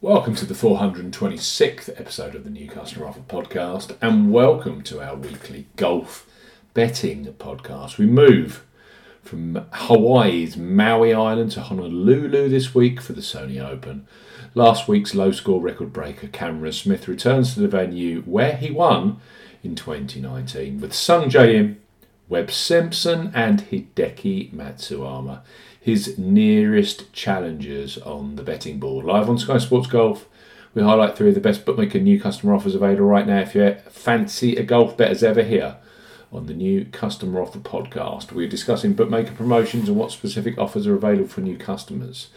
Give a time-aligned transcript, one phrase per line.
[0.00, 5.16] Welcome to the 426th episode of the New Customer Offer podcast, and welcome to our
[5.16, 6.24] weekly golf
[6.72, 7.98] betting podcast.
[7.98, 8.64] We move
[9.24, 14.06] from Hawaii's Maui Island to Honolulu this week for the Sony Open.
[14.54, 19.20] Last week's low score record breaker Cameron Smith returns to the venue where he won
[19.64, 21.80] in 2019 with Sungjae Im,
[22.28, 25.42] Webb Simpson, and Hideki Matsuyama
[25.88, 29.06] his nearest challengers on the betting board.
[29.06, 30.28] Live on Sky Sports Golf,
[30.74, 33.40] we highlight three of the best bookmaker new customer offers available right now.
[33.40, 35.76] If you fancy a golf bet as ever here
[36.30, 40.94] on the new customer offer podcast, we're discussing bookmaker promotions and what specific offers are
[40.94, 42.28] available for new customers.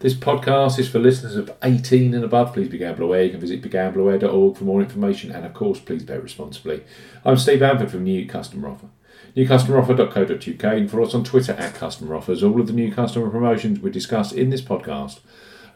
[0.00, 2.54] This podcast is for listeners of 18 and above.
[2.54, 3.22] Please be gamble aware.
[3.22, 6.82] You can visit begambleaware.org for more information and, of course, please bet responsibly.
[7.24, 8.88] I'm Steve Bamford from New Customer Offer
[9.36, 12.42] newcustomeroffer.co.uk and follow us on Twitter at customer offers.
[12.42, 15.20] All of the new customer promotions we discuss in this podcast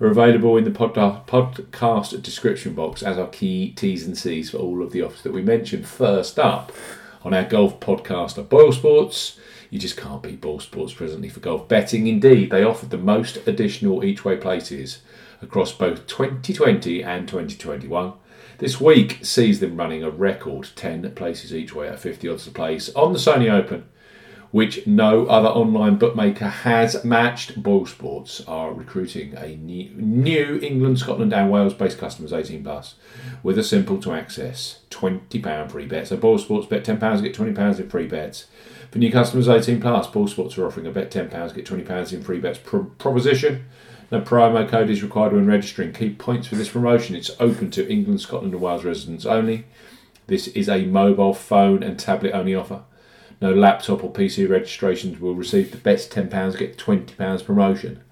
[0.00, 0.94] are available in the pod-
[1.26, 5.32] podcast description box as our key T's and C's for all of the offers that
[5.32, 5.86] we mentioned.
[5.86, 6.72] First up
[7.22, 9.38] on our golf podcast are Boyle Sports.
[9.68, 12.06] You just can't beat Boyle Sports presently for golf betting.
[12.06, 15.00] Indeed, they offered the most additional each way places
[15.42, 18.12] across both 2020 and 2021.
[18.60, 22.50] This week sees them running a record 10 places each way at 50 odds to
[22.50, 23.88] place on the Sony Open,
[24.50, 27.62] which no other online bookmaker has matched.
[27.62, 32.96] Boyle Sports are recruiting a new, England, Scotland, and Wales based customers 18 plus
[33.42, 36.08] with a simple to access £20 free bet.
[36.08, 38.44] So Boyle Sports bet £10, get £20 in free bets.
[38.90, 42.22] For new customers 18 plus, Boyle Sports are offering a bet £10, get £20 in
[42.22, 43.64] free bets pro- proposition
[44.10, 45.92] no promo code is required when registering.
[45.92, 49.66] Key points for this promotion it's open to England, Scotland, and Wales residents only.
[50.26, 52.82] This is a mobile phone and tablet only offer.
[53.40, 58.02] No laptop or PC registrations will receive the best £10 get £20 promotion.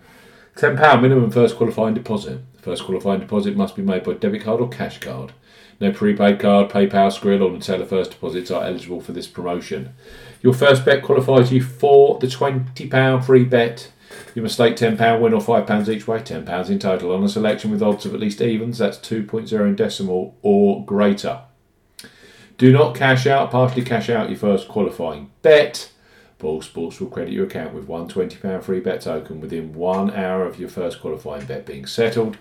[0.56, 2.40] £10 minimum first qualifying deposit.
[2.54, 5.32] The first qualifying deposit must be made by debit card or cash card.
[5.80, 9.94] No prepaid card, PayPal, Skrill, or Neteller first deposits are eligible for this promotion.
[10.42, 13.92] Your first bet qualifies you for the £20 free bet
[14.34, 17.70] you must stake £10 win or £5 each way, £10 in total, on a selection
[17.70, 21.42] with odds of at least evens, that's 2.0 in decimal or greater.
[22.56, 25.92] Do not cash out, partially cash out your first qualifying bet.
[26.38, 30.44] Boyle Sports will credit your account with one £20 free bet token within one hour
[30.44, 32.38] of your first qualifying bet being settled.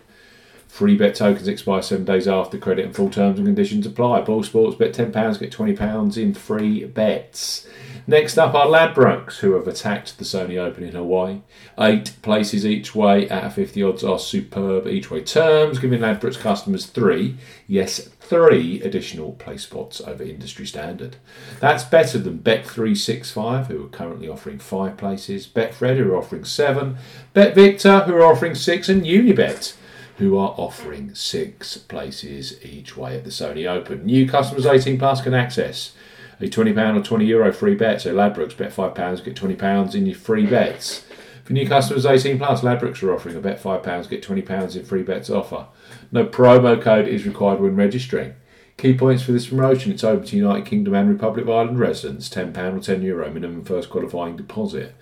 [0.67, 4.21] Free bet tokens expire seven days after credit and full terms and conditions apply.
[4.21, 7.67] Boyle Sports bet £10, get £20 in free bets.
[8.05, 11.41] Next up are Ladbrokes, who have attacked the Sony Open in Hawaii.
[11.79, 16.85] Eight places each way at 50 odds are superb each way terms, giving Ladbrokes customers
[16.85, 21.17] three, yes, three additional play spots over industry standard.
[21.59, 26.97] That's better than Bet365, who are currently offering five places, Betfred, who are offering seven,
[27.33, 29.73] BetVictor, who are offering six, and Unibet
[30.17, 34.05] who are offering six places each way at the Sony Open.
[34.05, 35.93] New customers 18 plus can access
[36.39, 38.01] a £20 or €20 Euro free bet.
[38.01, 41.05] So Ladbrokes bet £5, get £20 in your free bets.
[41.43, 45.03] For new customers 18 plus, Ladbrokes are offering a bet £5, get £20 in free
[45.03, 45.67] bets offer.
[46.11, 48.33] No promo code is required when registering.
[48.77, 52.29] Key points for this promotion it's open to United Kingdom and Republic of Ireland residents,
[52.29, 54.93] £10 or €10 Euro minimum first qualifying deposit.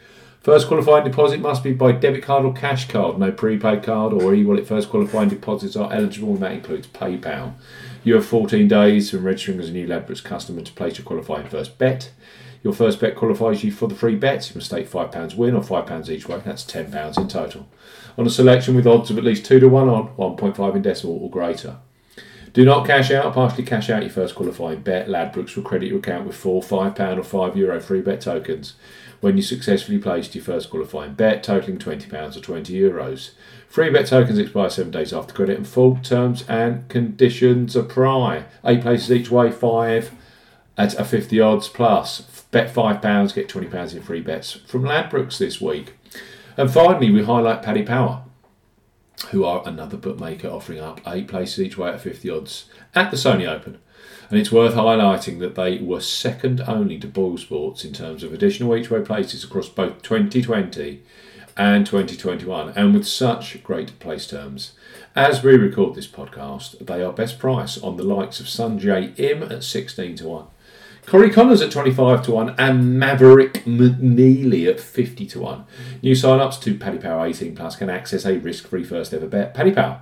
[0.46, 3.18] First qualifying deposit must be by debit card or cash card.
[3.18, 7.56] No prepaid card or e-wallet first qualifying deposits are eligible, and that includes PayPal.
[8.04, 11.50] You have 14 days from registering as a new Ladbrokes customer to place your qualifying
[11.50, 12.12] first bet.
[12.62, 14.52] Your first bet qualifies you for the free bets.
[14.52, 16.40] You must stake £5 win or £5 each way.
[16.46, 17.68] That's £10 in total.
[18.16, 21.18] On a selection with odds of at least 2 to 1 on, 1.5 in decimal
[21.24, 21.78] or greater.
[22.56, 25.10] Do not cash out, partially cash out your first qualifying bet.
[25.10, 28.76] Ladbrokes will credit your account with four £5 or €5 Euro free bet tokens
[29.20, 32.06] when you successfully placed your first qualifying bet totaling £20
[32.38, 32.68] or €20.
[32.68, 33.32] Euros.
[33.68, 38.46] Free bet tokens expire seven days after credit and full terms and conditions apply.
[38.64, 40.12] Eight places each way, five
[40.78, 42.22] at a 50 odds plus.
[42.52, 45.96] Bet £5, get £20 in free bets from Ladbrokes this week.
[46.56, 48.24] And finally, we highlight Paddy Power,
[49.32, 53.18] who are another bookmaker offering up eight places each way at 50 odds at the
[53.18, 53.80] Sony Open.
[54.30, 58.34] And it's worth highlighting that they were second only to Boyle Sports in terms of
[58.34, 61.04] additional each way places across both 2020
[61.58, 64.74] and 2021, and with such great place terms.
[65.16, 69.44] As we record this podcast, they are best price on the likes of Sungjae Im
[69.44, 70.46] at 16 to 1.
[71.06, 75.66] Corey Conners at 25 to 1 and Maverick McNealy at 50 to 1.
[76.02, 79.28] New sign ups to Paddy Power 18 Plus can access a risk free first ever
[79.28, 79.54] bet.
[79.54, 80.02] Paddy Power.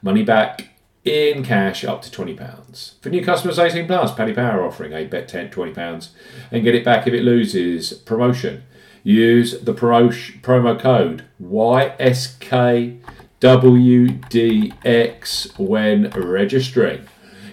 [0.00, 0.70] Money back
[1.04, 3.02] in cash up to £20.
[3.02, 6.08] For new customers 18 Plus, Paddy Power offering a bet 10 £20
[6.50, 8.62] and get it back if it loses promotion.
[9.02, 12.98] Use the promo code YSK
[13.40, 14.78] WDX
[15.58, 17.06] when registering.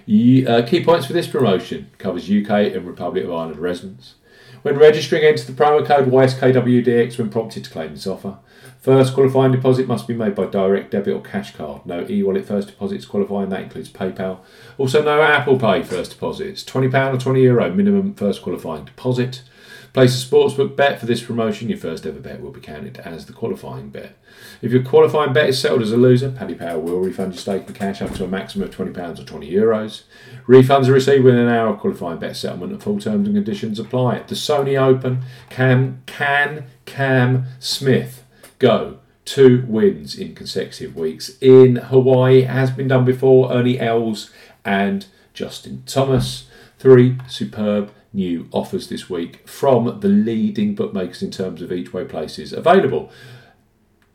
[0.08, 4.16] Uh, key points for this promotion covers UK and Republic of Ireland residents.
[4.62, 8.38] When registering, enter the promo code YSKWDX when prompted to claim this offer.
[8.80, 11.86] First qualifying deposit must be made by direct debit or cash card.
[11.86, 14.40] No e-wallet first deposits qualifying, that includes PayPal.
[14.78, 16.64] Also no Apple Pay first deposits.
[16.64, 19.42] £20 or €20 Euro minimum first qualifying deposit.
[19.98, 21.70] Place a sportsbook bet for this promotion.
[21.70, 24.16] Your first ever bet will be counted as the qualifying bet.
[24.62, 27.68] If your qualifying bet is settled as a loser, Paddy Power will refund your stake
[27.68, 29.52] in cash up to a maximum of £20 or €20.
[29.52, 30.04] Euros.
[30.48, 33.80] Refunds are received within an hour of qualifying bet settlement and full terms and conditions
[33.80, 34.20] apply.
[34.20, 38.24] The Sony Open, Cam, can Cam Smith
[38.60, 43.52] go two wins in consecutive weeks in Hawaii has been done before.
[43.52, 44.30] Ernie Els
[44.64, 46.46] and Justin Thomas.
[46.78, 52.04] Three superb new offers this week from the leading bookmakers in terms of each way
[52.04, 53.10] places available.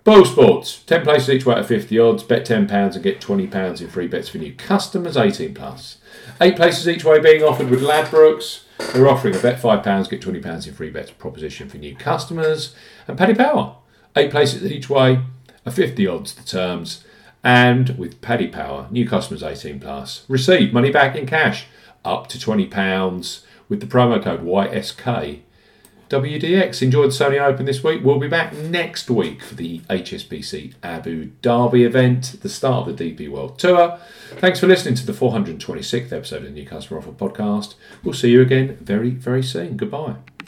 [0.05, 3.89] Boyle Sports, 10 places each way at 50 odds, bet £10 and get £20 in
[3.89, 5.99] free bets for new customers, 18 plus.
[6.41, 8.65] Eight places each way being offered with Ladbrokes.
[8.93, 12.75] They're offering a bet £5, get £20 in free bets proposition for new customers.
[13.07, 13.77] And Paddy Power,
[14.17, 15.21] eight places each way,
[15.65, 17.05] a 50 odds the terms.
[17.45, 21.67] And with Paddy Power, new customers 18 plus, receive money back in cash
[22.05, 25.41] up to £20 with the promo code YSK
[26.11, 26.83] WDX.
[26.83, 28.05] Enjoyed the Sony Open this week.
[28.05, 33.15] We'll be back next week for the HSBC Abu Dhabi event, the start of the
[33.15, 33.99] DP World Tour.
[34.33, 37.77] Thanks for listening to the 426th episode of the New Customer Offer podcast.
[38.05, 39.79] We'll see you again very, very soon.
[39.79, 40.17] Goodbye.